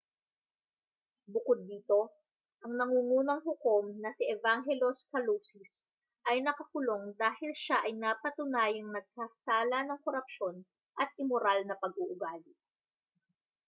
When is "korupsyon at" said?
10.05-11.09